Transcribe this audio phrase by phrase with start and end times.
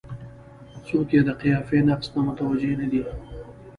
[0.85, 3.03] څوک یې د قافیې نقص ته متوجه نه دي.